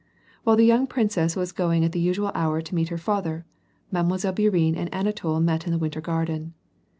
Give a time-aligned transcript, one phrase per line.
[0.43, 3.45] While; the young princess was going at the usual hour to meet her father.
[3.91, 4.03] Mile.
[4.33, 6.53] Bourienne and Anatol met in the winter gardeu.